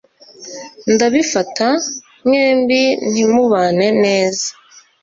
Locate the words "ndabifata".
0.93-1.67